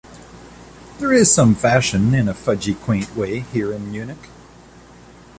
There 0.97 1.13
is 1.13 1.31
some 1.31 1.53
fashion, 1.53 2.15
in 2.15 2.27
a 2.27 2.33
fudgy 2.33 2.73
quaint 2.75 3.15
way, 3.15 3.41
here 3.41 3.71
in 3.71 3.91
Munich. 3.91 4.29